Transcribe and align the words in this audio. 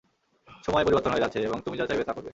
সময় 0.65 0.85
পরিবর্তন 0.85 1.11
হয়ে 1.11 1.23
যাচ্ছে, 1.23 1.39
এবং 1.41 1.57
তুমি 1.65 1.75
যা 1.77 1.85
চাইবে 1.85 2.03
তা 2.03 2.13
করবে। 2.13 2.29